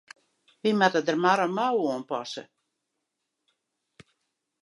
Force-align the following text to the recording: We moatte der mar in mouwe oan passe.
We 0.63 0.71
moatte 0.79 1.01
der 1.05 1.17
mar 1.23 1.39
in 1.45 1.51
mouwe 1.57 1.81
oan 1.89 2.03
passe. 2.09 2.43